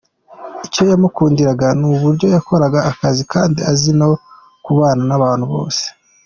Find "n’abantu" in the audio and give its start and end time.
5.09-5.45